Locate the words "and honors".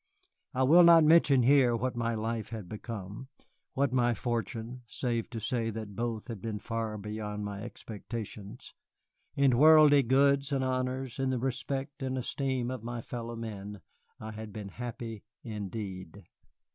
10.51-11.19